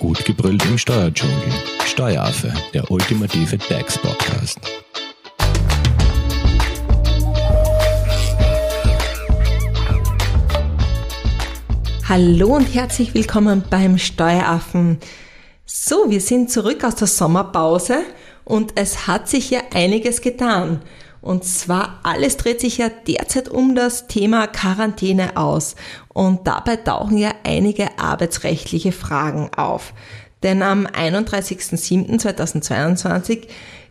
[0.00, 1.52] Gut gebrüllt im Steuerdschungel.
[1.84, 4.58] Steueraffe, der ultimative DAX-Podcast.
[12.08, 15.00] Hallo und herzlich willkommen beim Steueraffen.
[15.66, 17.98] So, wir sind zurück aus der Sommerpause
[18.46, 20.80] und es hat sich ja einiges getan.
[21.22, 25.74] Und zwar alles dreht sich ja derzeit um das Thema Quarantäne aus.
[26.08, 29.92] Und dabei tauchen ja einige arbeitsrechtliche Fragen auf.
[30.42, 33.40] Denn am 31.07.2022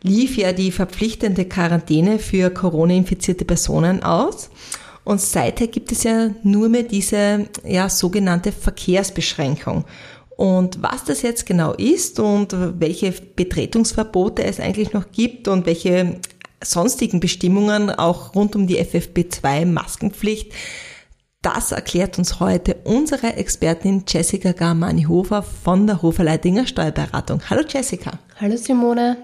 [0.02, 4.50] lief ja die verpflichtende Quarantäne für Corona-infizierte Personen aus.
[5.04, 9.86] Und seither gibt es ja nur mehr diese ja, sogenannte Verkehrsbeschränkung.
[10.36, 16.20] Und was das jetzt genau ist und welche Betretungsverbote es eigentlich noch gibt und welche
[16.64, 20.54] sonstigen Bestimmungen auch rund um die FFP2 Maskenpflicht.
[21.42, 27.42] Das erklärt uns heute unsere Expertin Jessica Garmani-Hofer von der Hofer-Leidinger Steuerberatung.
[27.50, 28.20] Hallo Jessica.
[28.42, 29.18] Hallo Simone.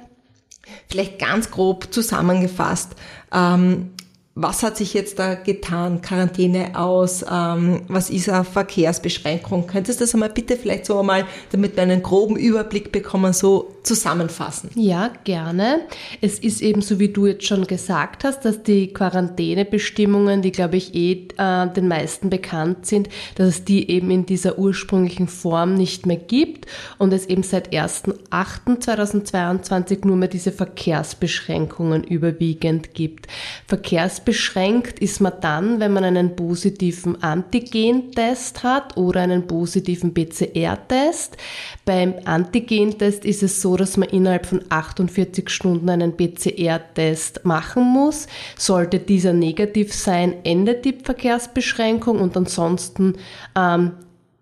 [0.87, 2.95] Vielleicht ganz grob zusammengefasst.
[3.33, 3.91] Ähm,
[4.37, 6.01] was hat sich jetzt da getan?
[6.01, 7.23] Quarantäne aus?
[7.23, 9.65] Ähm, was ist eine Verkehrsbeschränkung?
[9.65, 13.77] Könntest du das einmal bitte vielleicht so einmal, damit wir einen groben Überblick bekommen, so
[13.83, 14.71] zusammenfassen?
[14.75, 15.83] Ja, gerne.
[16.19, 20.75] Es ist eben so, wie du jetzt schon gesagt hast, dass die Quarantänebestimmungen, die glaube
[20.75, 25.75] ich eh äh, den meisten bekannt sind, dass es die eben in dieser ursprünglichen Form
[25.75, 26.65] nicht mehr gibt
[26.97, 33.27] und es eben seit 1.8.2022 nur mehr diese Verkehrsbeschränkungen überwiegend gibt.
[33.65, 41.37] Verkehrs beschränkt ist man dann, wenn man einen positiven Antigentest hat oder einen positiven PCR-Test.
[41.85, 48.27] Beim Antigentest ist es so, dass man innerhalb von 48 Stunden einen PCR-Test machen muss.
[48.57, 53.13] Sollte dieser negativ sein, endet die Verkehrsbeschränkung und ansonsten
[53.55, 53.91] ähm,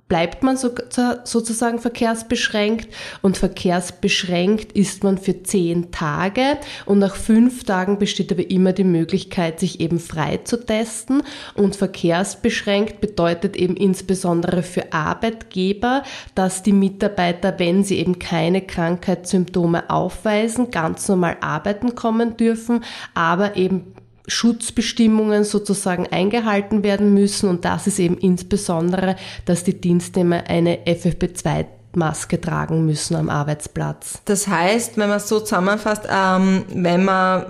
[0.08, 0.70] bleibt man so,
[1.24, 8.50] sozusagen verkehrsbeschränkt und verkehrsbeschränkt ist man für zehn Tage und nach fünf Tagen besteht aber
[8.50, 11.24] immer die Möglichkeit, sich eben frei zu testen
[11.56, 16.04] und verkehrsbeschränkt bedeutet eben insbesondere für Arbeitgeber,
[16.36, 22.84] dass die Mitarbeiter, wenn sie eben keine Krankheitssymptome aufweisen, ganz normal arbeiten kommen dürfen,
[23.14, 23.94] aber eben
[24.28, 31.66] Schutzbestimmungen sozusagen eingehalten werden müssen und das ist eben insbesondere, dass die Dienstnehmer eine FFP2
[31.96, 34.22] Maske tragen müssen am Arbeitsplatz.
[34.26, 37.46] Das heißt, wenn man es so zusammenfasst, ähm, wenn man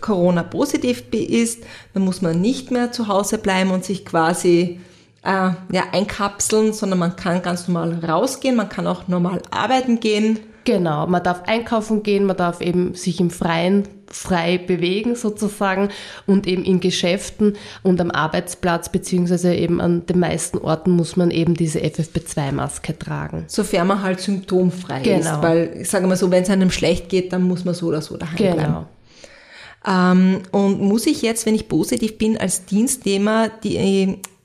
[0.00, 1.62] Corona-positiv ist,
[1.92, 4.80] dann muss man nicht mehr zu Hause bleiben und sich quasi
[5.22, 10.38] äh, ja, einkapseln, sondern man kann ganz normal rausgehen, man kann auch normal arbeiten gehen.
[10.64, 15.88] Genau, man darf einkaufen gehen, man darf eben sich im Freien frei bewegen sozusagen
[16.26, 21.30] und eben in Geschäften und am Arbeitsplatz beziehungsweise eben an den meisten Orten muss man
[21.30, 23.44] eben diese FFP2-Maske tragen.
[23.48, 25.18] Sofern man halt symptomfrei genau.
[25.18, 27.86] ist, weil ich sage mal so, wenn es einem schlecht geht, dann muss man so
[27.86, 28.54] oder so daheim genau.
[28.54, 28.86] bleiben.
[29.86, 33.76] Ähm, und muss ich jetzt, wenn ich positiv bin, als Dienstnehmer die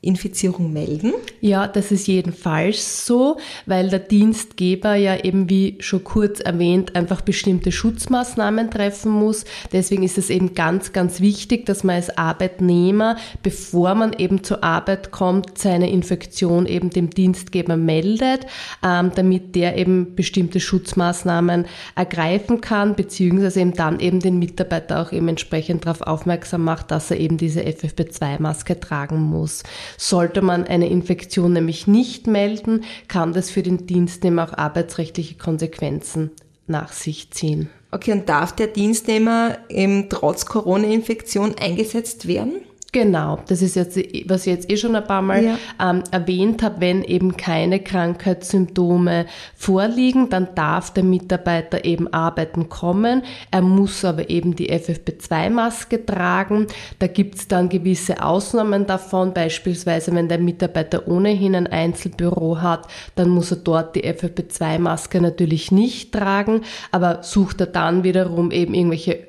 [0.01, 1.13] Infizierung melden?
[1.41, 7.19] Ja, das ist jedenfalls so, weil der Dienstgeber ja eben, wie schon kurz erwähnt, einfach
[7.19, 9.43] bestimmte Schutzmaßnahmen treffen muss.
[9.73, 14.63] Deswegen ist es eben ganz, ganz wichtig, dass man als Arbeitnehmer, bevor man eben zur
[14.63, 18.45] Arbeit kommt, seine Infektion eben dem Dienstgeber meldet,
[18.81, 25.11] ähm, damit der eben bestimmte Schutzmaßnahmen ergreifen kann, beziehungsweise eben dann eben den Mitarbeiter auch
[25.11, 29.63] eben entsprechend darauf aufmerksam macht, dass er eben diese FFP2-Maske tragen muss.
[29.97, 36.31] Sollte man eine Infektion nämlich nicht melden, kann das für den Dienstnehmer auch arbeitsrechtliche Konsequenzen
[36.67, 37.69] nach sich ziehen.
[37.91, 42.61] Okay, und darf der Dienstnehmer eben trotz Corona-Infektion eingesetzt werden?
[42.91, 45.57] Genau, das ist jetzt, was ich jetzt eh schon ein paar Mal ja.
[45.79, 53.21] ähm, erwähnt habe, wenn eben keine Krankheitssymptome vorliegen, dann darf der Mitarbeiter eben arbeiten kommen.
[53.51, 56.65] Er muss aber eben die FFP2-Maske tragen.
[56.97, 63.29] Da gibt's dann gewisse Ausnahmen davon, beispielsweise wenn der Mitarbeiter ohnehin ein Einzelbüro hat, dann
[63.29, 66.61] muss er dort die FFP2-Maske natürlich nicht tragen,
[66.91, 69.28] aber sucht er dann wiederum eben irgendwelche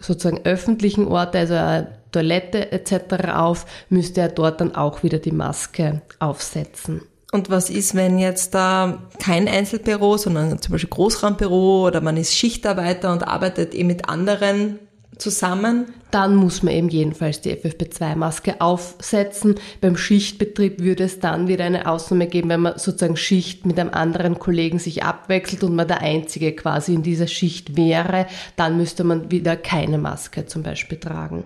[0.00, 3.32] sozusagen öffentlichen Orte, also Toilette etc.
[3.34, 7.02] auf, müsste er dort dann auch wieder die Maske aufsetzen.
[7.32, 12.34] Und was ist, wenn jetzt da kein Einzelbüro, sondern zum Beispiel Großraumbüro oder man ist
[12.34, 14.80] Schichtarbeiter und arbeitet eben mit anderen
[15.20, 15.86] zusammen?
[16.10, 19.56] Dann muss man eben jedenfalls die FFP2-Maske aufsetzen.
[19.80, 23.90] Beim Schichtbetrieb würde es dann wieder eine Ausnahme geben, wenn man sozusagen Schicht mit einem
[23.90, 28.26] anderen Kollegen sich abwechselt und man der Einzige quasi in dieser Schicht wäre.
[28.56, 31.44] Dann müsste man wieder keine Maske zum Beispiel tragen.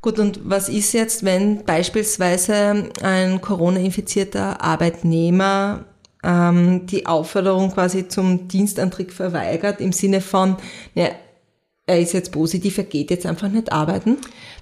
[0.00, 8.08] Gut, und was ist jetzt, wenn beispielsweise ein Corona-infizierter Arbeitnehmer äh, ähm, die Aufforderung quasi
[8.08, 10.56] zum Dienstantritt verweigert, im Sinne von,
[10.94, 11.08] ja,
[11.88, 14.18] er ist jetzt positiv, er geht jetzt einfach nicht arbeiten?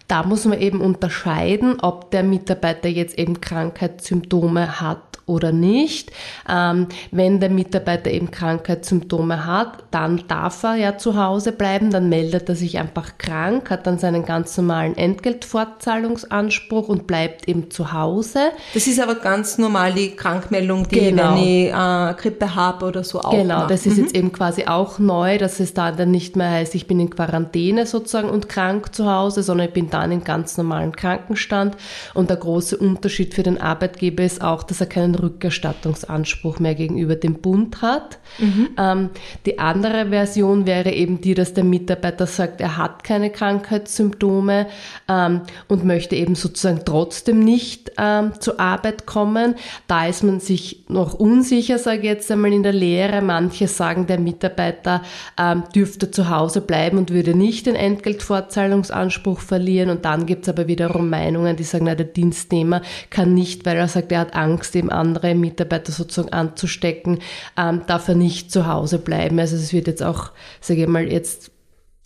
[0.08, 6.12] Da muss man eben unterscheiden, ob der Mitarbeiter jetzt eben Krankheitssymptome hat oder nicht.
[6.48, 12.08] Ähm, wenn der Mitarbeiter eben Krankheitssymptome hat, dann darf er ja zu Hause bleiben, dann
[12.08, 17.92] meldet er sich einfach krank, hat dann seinen ganz normalen Entgeltfortzahlungsanspruch und bleibt eben zu
[17.92, 18.38] Hause.
[18.72, 21.34] Das ist aber ganz normal die Krankmeldung, die genau.
[21.34, 23.32] wenn ich äh, Grippe habe oder so auch.
[23.32, 23.70] Genau, macht.
[23.72, 24.04] das ist mhm.
[24.04, 27.10] jetzt eben quasi auch neu, dass es da dann nicht mehr heißt, ich bin in
[27.10, 31.76] Quarantäne sozusagen und krank zu Hause, sondern ich bin dann in ganz normalen Krankenstand.
[32.14, 37.16] Und der große Unterschied für den Arbeitgeber ist auch, dass er keinen Rückerstattungsanspruch mehr gegenüber
[37.16, 38.18] dem Bund hat.
[38.38, 38.68] Mhm.
[38.78, 39.10] Ähm,
[39.44, 44.66] die andere Version wäre eben die, dass der Mitarbeiter sagt, er hat keine Krankheitssymptome
[45.08, 49.54] ähm, und möchte eben sozusagen trotzdem nicht ähm, zur Arbeit kommen.
[49.86, 53.22] Da ist man sich noch unsicher, sage ich jetzt einmal in der Lehre.
[53.22, 55.02] Manche sagen, der Mitarbeiter
[55.38, 59.90] ähm, dürfte zu Hause bleiben und würde nicht den Entgeltfortzahlungsanspruch verlieren.
[59.90, 63.76] Und dann gibt es aber wiederum Meinungen, die sagen, na, der Dienstnehmer kann nicht, weil
[63.76, 67.20] er sagt, er hat Angst, eben andere Mitarbeiter sozusagen anzustecken,
[67.56, 69.38] ähm, darf er nicht zu Hause bleiben.
[69.38, 70.30] Also es wird jetzt auch,
[70.60, 71.50] sage ich mal, jetzt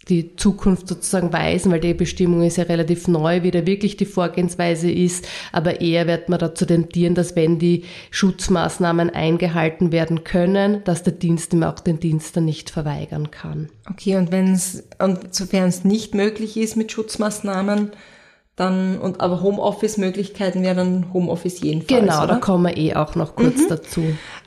[0.08, 4.06] die Zukunft sozusagen weisen, weil die Bestimmung ist ja relativ neu, wie da wirklich die
[4.06, 5.26] Vorgehensweise ist.
[5.52, 11.12] Aber eher wird man dazu tendieren, dass wenn die Schutzmaßnahmen eingehalten werden können, dass der
[11.12, 13.69] Dienst ihm auch den Dienst dann nicht verweigern kann.
[13.88, 17.93] Okay, und wenn es, und sofern es nicht möglich ist mit Schutzmaßnahmen,
[18.61, 22.01] dann, und aber Homeoffice-Möglichkeiten wären dann Homeoffice jedenfalls.
[22.01, 22.35] Genau, oder?
[22.35, 23.69] da kommen wir eh auch noch kurz mhm.
[23.69, 24.03] dazu.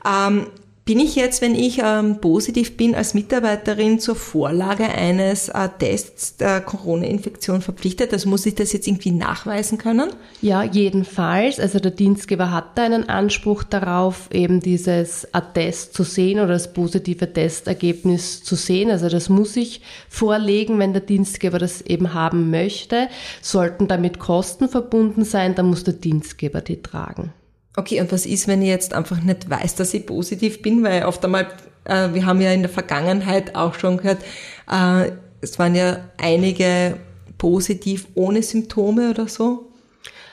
[0.06, 0.46] Ähm,
[0.84, 6.36] bin ich jetzt, wenn ich ähm, positiv bin, als Mitarbeiterin zur Vorlage eines äh, Tests
[6.36, 8.12] der Corona-Infektion verpflichtet?
[8.12, 10.10] Also muss ich das jetzt irgendwie nachweisen können?
[10.42, 11.58] Ja, jedenfalls.
[11.58, 16.74] Also der Dienstgeber hat da einen Anspruch darauf, eben dieses Attest zu sehen oder das
[16.74, 18.90] positive Testergebnis zu sehen.
[18.90, 19.80] Also das muss ich
[20.10, 23.08] vorlegen, wenn der Dienstgeber das eben haben möchte.
[23.40, 27.32] Sollten damit Kosten verbunden sein, dann muss der Dienstgeber die tragen.
[27.76, 30.82] Okay, und was ist, wenn ich jetzt einfach nicht weiß, dass ich positiv bin?
[30.84, 31.48] Weil oft einmal,
[31.84, 34.22] äh, wir haben ja in der Vergangenheit auch schon gehört,
[34.70, 35.10] äh,
[35.40, 36.96] es waren ja einige
[37.36, 39.70] positiv ohne Symptome oder so.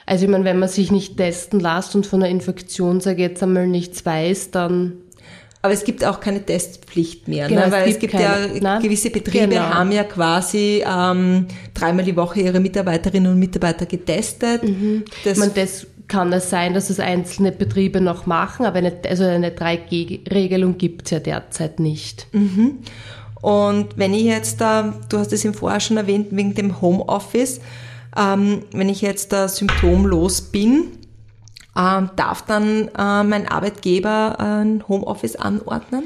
[0.05, 3.29] Also ich meine, wenn man sich nicht testen lässt und von der Infektion, sage ich
[3.29, 4.93] jetzt einmal, nichts weiß, dann
[5.63, 7.53] aber es gibt auch keine Testpflicht mehr, ne?
[7.53, 7.71] genau, ne?
[7.71, 9.61] weil es gibt, es gibt keine, ja nein, gewisse Betriebe genau.
[9.61, 11.45] haben ja quasi ähm,
[11.75, 14.63] dreimal die Woche ihre Mitarbeiterinnen und Mitarbeiter getestet.
[14.63, 15.03] Mhm.
[15.23, 19.23] Das, Man, das kann es sein, dass es einzelne Betriebe noch machen, aber eine, also
[19.23, 22.27] eine 3G-Regelung gibt es ja derzeit nicht.
[22.33, 22.79] Mhm.
[23.41, 27.61] Und wenn ich jetzt da, du hast es im Vorher schon erwähnt, wegen dem Homeoffice,
[28.17, 30.91] ähm, wenn ich jetzt da symptomlos bin,
[31.77, 36.03] ähm, darf dann äh, mein Arbeitgeber ein Homeoffice anordnen?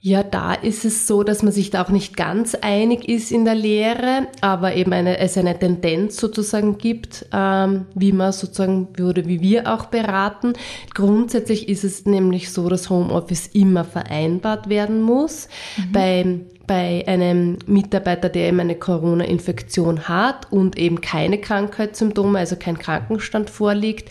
[0.00, 3.44] Ja, da ist es so, dass man sich da auch nicht ganz einig ist in
[3.44, 9.26] der Lehre, aber eben eine, es eine Tendenz sozusagen gibt, ähm, wie man sozusagen würde,
[9.26, 10.52] wie wir auch beraten.
[10.94, 15.48] Grundsätzlich ist es nämlich so, dass Homeoffice immer vereinbart werden muss.
[15.76, 15.92] Mhm.
[15.92, 22.78] Bei bei einem Mitarbeiter, der eben eine Corona-Infektion hat und eben keine Krankheitssymptome, also kein
[22.78, 24.10] Krankenstand vorliegt,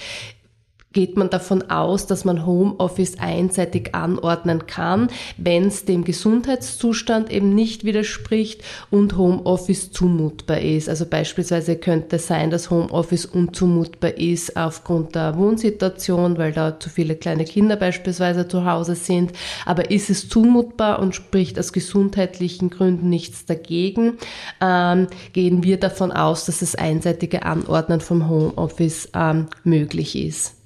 [0.97, 7.54] geht man davon aus, dass man Homeoffice einseitig anordnen kann, wenn es dem Gesundheitszustand eben
[7.54, 10.89] nicht widerspricht und Homeoffice zumutbar ist.
[10.89, 16.89] Also beispielsweise könnte es sein, dass Homeoffice unzumutbar ist aufgrund der Wohnsituation, weil da zu
[16.89, 19.33] viele kleine Kinder beispielsweise zu Hause sind.
[19.68, 24.18] Aber ist es zumutbar und spricht aus gesundheitlichen Gründen nichts dagegen,
[24.61, 30.56] ähm, gehen wir davon aus, dass das einseitige Anordnen vom Homeoffice ähm, möglich ist.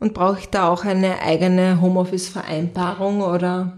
[0.00, 3.77] Und brauche ich da auch eine eigene Homeoffice-Vereinbarung oder?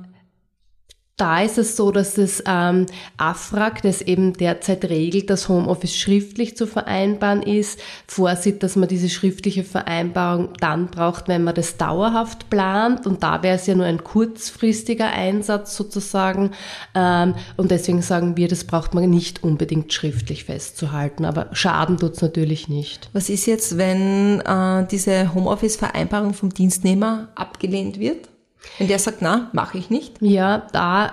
[1.21, 2.87] Da ist es so, dass das ähm,
[3.19, 9.11] AFRAG, das eben derzeit regelt, dass Homeoffice schriftlich zu vereinbaren ist, vorsieht, dass man diese
[9.11, 13.07] schriftliche Vereinbarung dann braucht, wenn man das dauerhaft plant.
[13.07, 16.53] Und da wäre es ja nur ein kurzfristiger Einsatz sozusagen.
[16.95, 21.27] Ähm, und deswegen sagen wir, das braucht man nicht unbedingt schriftlich festzuhalten.
[21.27, 23.11] Aber Schaden tut's natürlich nicht.
[23.13, 28.30] Was ist jetzt, wenn äh, diese Homeoffice-Vereinbarung vom Dienstnehmer abgelehnt wird?
[28.79, 30.17] Wenn der sagt, na, mache ich nicht?
[30.21, 31.13] Ja, da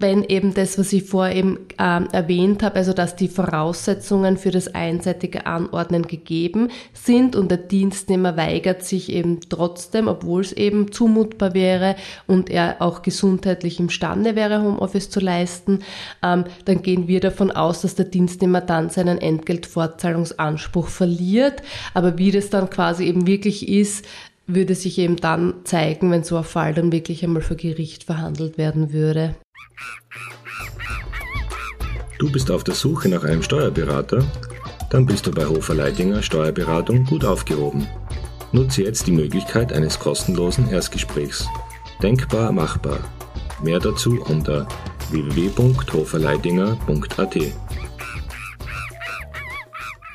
[0.00, 4.50] wenn eben das, was ich vorher eben ähm, erwähnt habe, also dass die Voraussetzungen für
[4.50, 10.92] das einseitige Anordnen gegeben sind und der Dienstnehmer weigert sich eben trotzdem, obwohl es eben
[10.92, 15.80] zumutbar wäre und er auch gesundheitlich imstande wäre, Homeoffice zu leisten,
[16.22, 21.62] ähm, dann gehen wir davon aus, dass der Dienstnehmer dann seinen Entgeltfortzahlungsanspruch verliert.
[21.94, 24.04] Aber wie das dann quasi eben wirklich ist,
[24.48, 28.58] würde sich eben dann zeigen, wenn so ein Fall dann wirklich einmal vor Gericht verhandelt
[28.58, 29.36] werden würde.
[32.18, 34.24] Du bist auf der Suche nach einem Steuerberater?
[34.90, 37.86] Dann bist du bei Hofer Leidinger Steuerberatung gut aufgehoben.
[38.50, 41.46] Nutze jetzt die Möglichkeit eines kostenlosen Erstgesprächs.
[42.02, 42.98] Denkbar machbar.
[43.62, 44.66] Mehr dazu unter
[45.10, 47.36] www.hoferleidinger.at.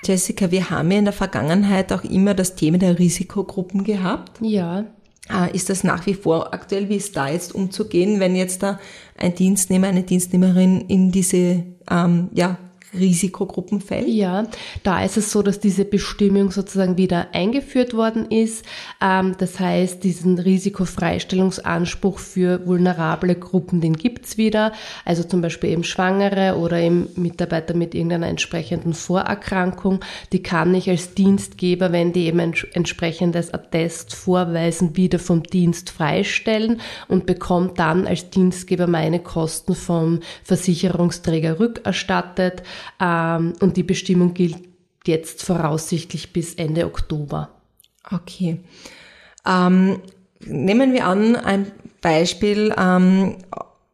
[0.03, 4.39] Jessica, wir haben ja in der Vergangenheit auch immer das Thema der Risikogruppen gehabt.
[4.41, 4.86] Ja.
[5.29, 6.89] Äh, ist das nach wie vor aktuell?
[6.89, 8.79] Wie ist da jetzt umzugehen, wenn jetzt da
[9.17, 12.57] ein Dienstnehmer, eine Dienstnehmerin in diese ähm, ja,
[12.94, 14.08] Risikogruppen fällt?
[14.08, 14.48] Ja,
[14.84, 18.66] da ist es so, dass diese Bestimmung sozusagen wieder eingeführt worden ist.
[19.02, 24.74] Ähm, das heißt, diesen Risikofreistellungsanspruch für vulnerable Gruppen, den gibt's wieder.
[25.06, 30.00] Also zum Beispiel eben Schwangere oder eben Mitarbeiter mit irgendeiner entsprechenden Vorerkrankung.
[30.32, 35.90] Die kann ich als Dienstgeber, wenn die eben ein entsprechendes Attest vorweisen, wieder vom Dienst
[35.90, 42.64] freistellen und bekommt dann als Dienstgeber meine Kosten vom Versicherungsträger rückerstattet.
[43.00, 44.58] Ähm, und die Bestimmung gilt
[45.06, 47.50] jetzt voraussichtlich bis Ende Oktober.
[48.12, 48.60] Okay.
[49.46, 50.00] Ähm,
[50.46, 51.72] nehmen wir an, ein
[52.02, 53.38] Beispiel ähm,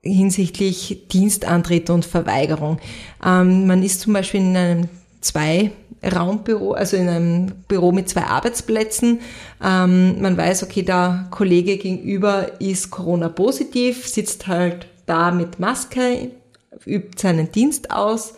[0.01, 2.79] hinsichtlich Dienstantritt und Verweigerung.
[3.25, 4.89] Ähm, man ist zum Beispiel in einem
[5.21, 5.71] zwei
[6.03, 9.19] Raumbüro, also in einem Büro mit zwei Arbeitsplätzen.
[9.63, 16.31] Ähm, man weiß, okay, der Kollege gegenüber ist Corona-positiv, sitzt halt da mit Maske,
[16.85, 18.35] übt seinen Dienst aus.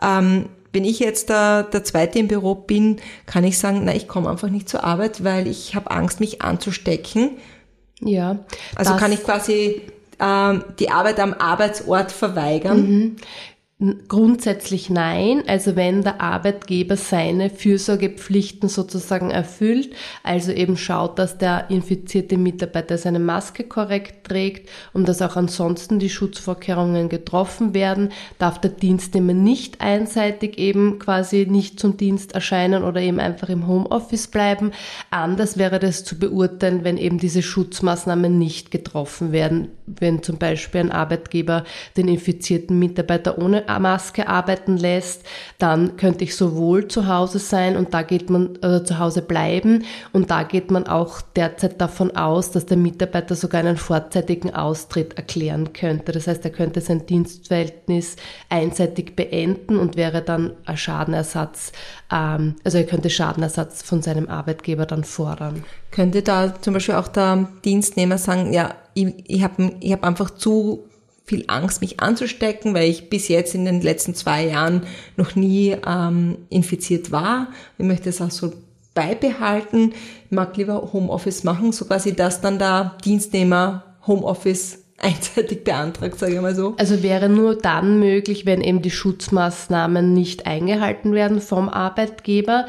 [0.00, 4.08] Ähm, wenn ich jetzt der, der Zweite im Büro bin, kann ich sagen, na, ich
[4.08, 7.32] komme einfach nicht zur Arbeit, weil ich habe Angst, mich anzustecken.
[8.00, 8.38] Ja.
[8.74, 9.82] Also kann ich quasi
[10.18, 12.88] ähm, die Arbeit am Arbeitsort verweigern.
[12.88, 13.16] Mhm.
[14.06, 15.42] Grundsätzlich nein.
[15.48, 22.96] Also wenn der Arbeitgeber seine Fürsorgepflichten sozusagen erfüllt, also eben schaut, dass der infizierte Mitarbeiter
[22.96, 29.32] seine Maske korrekt trägt und dass auch ansonsten die Schutzvorkehrungen getroffen werden, darf der Dienstnehmer
[29.32, 34.70] nicht einseitig eben quasi nicht zum Dienst erscheinen oder eben einfach im Homeoffice bleiben.
[35.10, 39.70] Anders wäre das zu beurteilen, wenn eben diese Schutzmaßnahmen nicht getroffen werden.
[39.98, 41.64] Wenn zum Beispiel ein Arbeitgeber
[41.96, 45.24] den infizierten Mitarbeiter ohne Maske arbeiten lässt,
[45.58, 49.84] dann könnte ich sowohl zu Hause sein und da geht man äh, zu Hause bleiben
[50.12, 55.16] und da geht man auch derzeit davon aus, dass der Mitarbeiter sogar einen vorzeitigen Austritt
[55.16, 56.12] erklären könnte.
[56.12, 58.16] Das heißt, er könnte sein Dienstverhältnis
[58.48, 61.72] einseitig beenden und wäre dann ein Schadenersatz,
[62.12, 65.64] ähm, also er könnte Schadenersatz von seinem Arbeitgeber dann fordern.
[65.92, 70.30] Könnte da zum Beispiel auch der Dienstnehmer sagen, ja, ich, ich habe ich hab einfach
[70.30, 70.84] zu
[71.24, 74.82] viel Angst, mich anzustecken, weil ich bis jetzt in den letzten zwei Jahren
[75.16, 77.48] noch nie ähm, infiziert war.
[77.78, 78.52] Ich möchte es auch so
[78.94, 79.92] beibehalten.
[80.26, 86.34] Ich mag lieber Homeoffice machen, so quasi, dass dann der Dienstnehmer Homeoffice einseitig beantragt, sage
[86.34, 86.74] ich mal so.
[86.78, 92.66] Also wäre nur dann möglich, wenn eben die Schutzmaßnahmen nicht eingehalten werden vom Arbeitgeber.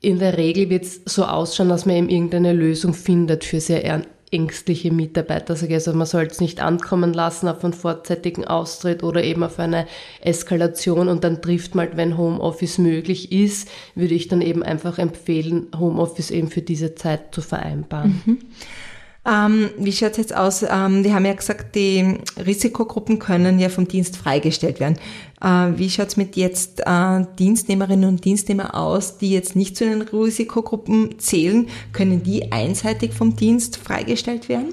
[0.00, 4.02] In der Regel wird es so ausschauen, dass man eben irgendeine Lösung findet für sehr
[4.30, 5.56] ängstliche Mitarbeiter.
[5.60, 9.86] Also man soll es nicht ankommen lassen auf einen vorzeitigen Austritt oder eben auf eine
[10.20, 14.98] Eskalation und dann trifft man, halt, wenn Homeoffice möglich ist, würde ich dann eben einfach
[14.98, 18.22] empfehlen, Homeoffice eben für diese Zeit zu vereinbaren.
[18.24, 18.38] Mhm.
[19.28, 20.62] Ähm, wie schaut es jetzt aus?
[20.62, 24.98] Ähm, die haben ja gesagt, die Risikogruppen können ja vom Dienst freigestellt werden.
[25.42, 29.84] Äh, wie schaut es mit jetzt äh, Dienstnehmerinnen und Dienstnehmer aus, die jetzt nicht zu
[29.84, 31.68] den Risikogruppen zählen?
[31.92, 34.72] Können die einseitig vom Dienst freigestellt werden?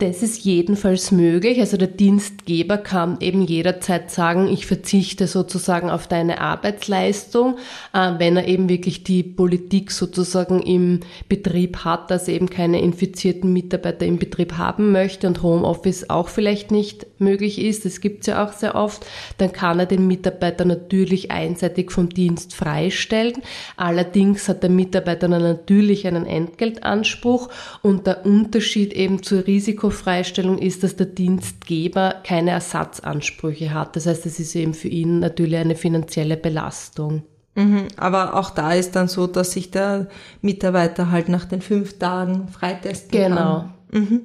[0.00, 1.60] Das ist jedenfalls möglich.
[1.60, 7.58] Also der Dienstgeber kann eben jederzeit sagen, ich verzichte sozusagen auf deine Arbeitsleistung,
[7.92, 12.80] äh, wenn er eben wirklich die Politik sozusagen im Betrieb hat, dass er eben keine
[12.80, 17.84] infizierten Mitarbeiter im Betrieb haben möchte und Homeoffice auch vielleicht nicht möglich ist.
[17.84, 19.04] Das gibt es ja auch sehr oft.
[19.36, 23.42] Dann kann er den Mitarbeiter natürlich einseitig vom Dienst freistellen.
[23.76, 27.50] Allerdings hat der Mitarbeiter natürlich einen Entgeltanspruch
[27.82, 33.96] und der Unterschied eben zur Risiko Risikofreistellung ist, dass der Dienstgeber keine Ersatzansprüche hat.
[33.96, 37.22] Das heißt, es ist eben für ihn natürlich eine finanzielle Belastung.
[37.56, 40.08] Mhm, aber auch da ist dann so, dass sich der
[40.40, 43.36] Mitarbeiter halt nach den fünf Tagen freitesten genau.
[43.36, 43.74] kann.
[43.90, 44.04] Genau.
[44.04, 44.20] Mhm.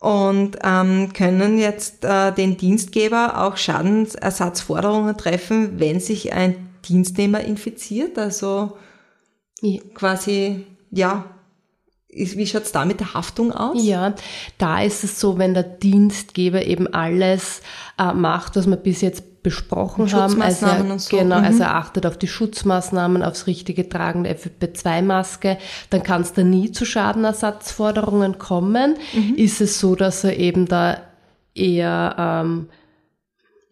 [0.00, 8.16] Und ähm, können jetzt äh, den Dienstgeber auch Schadensersatzforderungen treffen, wenn sich ein Dienstnehmer infiziert?
[8.16, 8.76] Also
[9.60, 9.80] ja.
[9.94, 11.24] quasi, ja,
[12.18, 13.84] wie schaut es da mit der Haftung aus?
[13.84, 14.14] Ja,
[14.58, 17.62] da ist es so, wenn der Dienstgeber eben alles
[17.98, 20.42] äh, macht, was man bis jetzt besprochen haben.
[20.42, 21.16] Also und so.
[21.16, 21.44] Genau, mhm.
[21.44, 25.58] also er achtet auf die Schutzmaßnahmen, aufs richtige Tragen der FFP2-Maske.
[25.90, 28.96] Dann kann es da nie zu Schadenersatzforderungen kommen.
[29.12, 29.36] Mhm.
[29.36, 30.98] Ist es so, dass er eben da
[31.54, 32.68] eher ähm,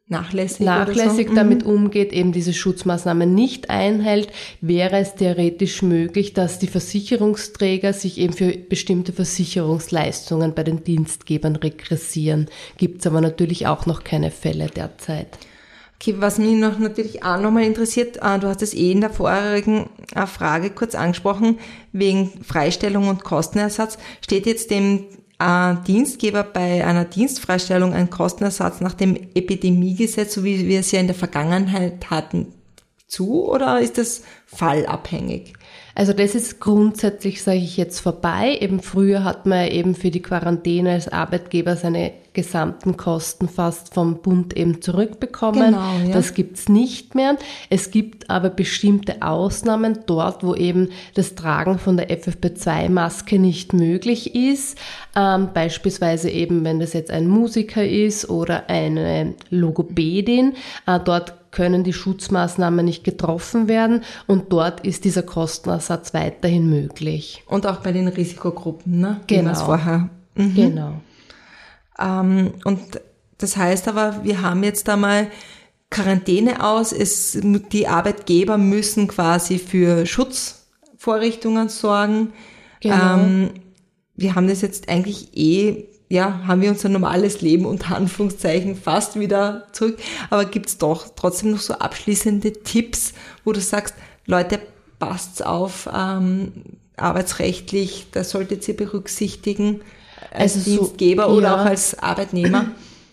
[0.08, 1.34] nachlässig, nachlässig so.
[1.34, 1.72] damit mhm.
[1.72, 4.28] umgeht, eben diese Schutzmaßnahmen nicht einhält,
[4.60, 11.56] wäre es theoretisch möglich, dass die Versicherungsträger sich eben für bestimmte Versicherungsleistungen bei den Dienstgebern
[11.56, 12.48] regressieren.
[12.76, 15.38] Gibt es aber natürlich auch noch keine Fälle derzeit.
[15.98, 19.10] Okay, was mich noch natürlich auch nochmal interessiert, äh, du hast es eh in der
[19.10, 21.58] vorherigen äh, Frage kurz angesprochen,
[21.92, 23.96] wegen Freistellung und Kostenersatz.
[24.20, 25.06] Steht jetzt dem
[25.38, 31.08] Dienstgeber bei einer Dienstfreistellung einen Kostenersatz nach dem Epidemiegesetz, so wie wir es ja in
[31.08, 32.54] der Vergangenheit hatten,
[33.06, 35.52] zu oder ist das fallabhängig?
[35.94, 38.58] Also das ist grundsätzlich, sage ich jetzt, vorbei.
[38.60, 44.18] Eben früher hat man eben für die Quarantäne als Arbeitgeber seine gesamten Kosten fast vom
[44.18, 45.72] Bund eben zurückbekommen.
[45.72, 46.12] Genau, ja.
[46.12, 47.36] Das gibt's nicht mehr.
[47.70, 54.34] Es gibt aber bestimmte Ausnahmen dort, wo eben das Tragen von der FFP2-Maske nicht möglich
[54.34, 54.78] ist.
[55.16, 60.52] Ähm, beispielsweise eben, wenn das jetzt ein Musiker ist oder eine Logopädin.
[60.86, 67.42] Äh, dort können die Schutzmaßnahmen nicht getroffen werden und dort ist dieser Kostenersatz weiterhin möglich.
[67.46, 69.20] Und auch bei den Risikogruppen, ne?
[69.26, 69.54] Genau.
[69.54, 70.10] vorher.
[70.34, 70.54] Mhm.
[70.54, 70.92] Genau.
[71.98, 73.00] Ähm, und
[73.38, 75.30] das heißt aber, wir haben jetzt einmal
[75.90, 82.32] Quarantäne aus, es, die Arbeitgeber müssen quasi für Schutzvorrichtungen sorgen.
[82.80, 83.14] Genau.
[83.14, 83.50] Ähm,
[84.14, 89.18] wir haben das jetzt eigentlich eh ja, haben wir unser normales Leben unter Anführungszeichen fast
[89.18, 89.98] wieder zurück.
[90.30, 93.12] Aber gibt's doch trotzdem noch so abschließende Tipps,
[93.44, 94.60] wo du sagst, Leute,
[94.98, 96.52] passt's auf, ähm,
[96.96, 99.80] arbeitsrechtlich, das solltet ihr berücksichtigen
[100.30, 101.54] als also Dienstgeber so, oder ja.
[101.54, 102.66] auch als Arbeitnehmer?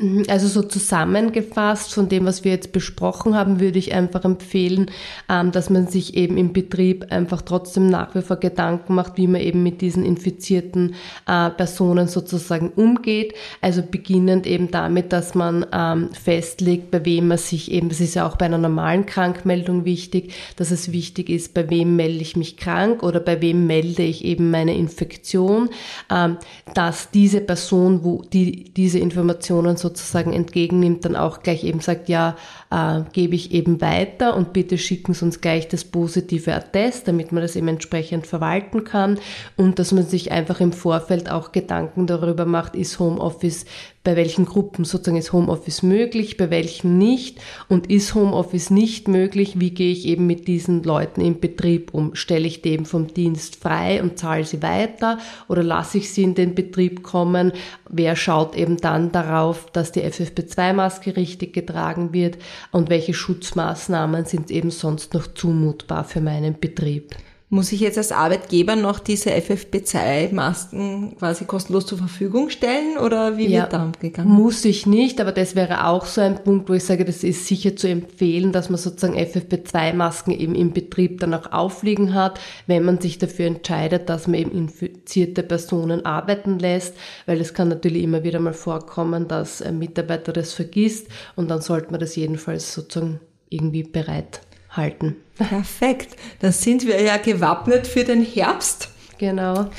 [0.03, 4.91] Mhm, also so zusammengefasst von dem, was wir jetzt besprochen haben, würde ich einfach empfehlen,
[5.29, 9.27] ähm, dass man sich eben im Betrieb einfach trotzdem nach wie vor Gedanken macht, wie
[9.27, 10.95] man eben mit diesen infizierten
[11.25, 13.33] äh, Personen sozusagen umgeht.
[13.61, 18.15] Also beginnend eben damit, dass man ähm, festlegt, bei wem man sich eben, das ist
[18.15, 22.35] ja auch bei einer normalen Krankmeldung wichtig, dass es wichtig ist, bei wem melde ich
[22.35, 25.69] mich krank oder bei wem melde ich eben meine Infektion,
[26.11, 26.37] ähm,
[26.73, 32.09] dass diese Person, wo die diese Informationen sozusagen sozusagen entgegennimmt, dann auch gleich eben sagt,
[32.09, 32.35] ja,
[32.73, 37.31] äh, gebe ich eben weiter und bitte schicken Sie uns gleich das positive Attest, damit
[37.31, 39.19] man das eben entsprechend verwalten kann
[39.55, 43.65] und dass man sich einfach im Vorfeld auch Gedanken darüber macht, ist Homeoffice
[44.03, 49.59] bei welchen Gruppen sozusagen ist Homeoffice möglich, bei welchen nicht und ist Homeoffice nicht möglich,
[49.61, 52.13] wie gehe ich eben mit diesen Leuten im Betrieb um?
[52.13, 56.23] Stelle ich die eben vom Dienst frei und zahle sie weiter oder lasse ich sie
[56.23, 57.53] in den Betrieb kommen?
[57.89, 62.37] Wer schaut eben dann darauf, dass die FFP2-Maske richtig getragen wird
[62.71, 67.15] und welche Schutzmaßnahmen sind eben sonst noch zumutbar für meinen Betrieb?
[67.53, 73.45] Muss ich jetzt als Arbeitgeber noch diese FFP2-Masken quasi kostenlos zur Verfügung stellen oder wie
[73.45, 74.33] ja, wird da umgegangen?
[74.33, 77.45] Muss ich nicht, aber das wäre auch so ein Punkt, wo ich sage, das ist
[77.45, 82.85] sicher zu empfehlen, dass man sozusagen FFP2-Masken eben im Betrieb dann auch aufliegen hat, wenn
[82.85, 86.95] man sich dafür entscheidet, dass man eben infizierte Personen arbeiten lässt,
[87.27, 91.61] weil es kann natürlich immer wieder mal vorkommen, dass ein Mitarbeiter das vergisst und dann
[91.61, 94.41] sollte man das jedenfalls sozusagen irgendwie bereit
[94.73, 95.15] halten.
[95.37, 96.15] Perfekt.
[96.39, 98.89] Dann sind wir ja gewappnet für den Herbst.
[99.17, 99.69] Genau.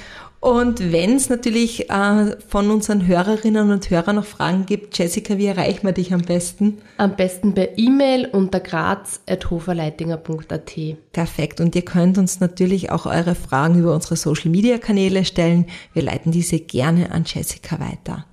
[0.44, 5.46] Und wenn es natürlich äh, von unseren Hörerinnen und Hörern noch Fragen gibt, Jessica, wie
[5.46, 6.83] erreichen wir dich am besten?
[6.98, 10.72] Am besten per E-Mail unter graz.hoferleitinger.at.
[11.12, 11.62] Perfekt.
[11.62, 15.64] Und ihr könnt uns natürlich auch eure Fragen über unsere Social-Media-Kanäle stellen.
[15.94, 18.26] Wir leiten diese gerne an Jessica weiter.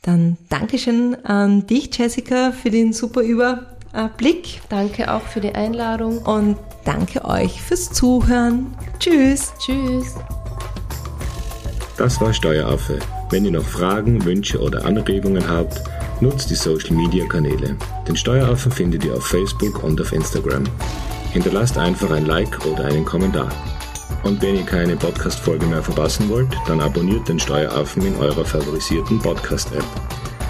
[0.00, 3.76] Dann Dankeschön an dich, Jessica, für den super Über
[4.16, 4.62] Blick.
[4.68, 6.18] Danke auch für die Einladung.
[6.18, 8.74] Und danke euch fürs Zuhören.
[8.98, 9.52] Tschüss.
[9.58, 10.16] Tschüss.
[11.96, 12.98] Das war Steueraffe.
[13.30, 15.82] Wenn ihr noch Fragen, Wünsche oder Anregungen habt,
[16.20, 17.76] nutzt die Social Media Kanäle.
[18.08, 20.64] Den Steueraffen findet ihr auf Facebook und auf Instagram.
[21.32, 23.48] Hinterlasst einfach ein Like oder einen Kommentar.
[24.22, 29.18] Und wenn ihr keine Podcast-Folge mehr verpassen wollt, dann abonniert den Steueraffen in eurer favorisierten
[29.18, 29.84] Podcast-App.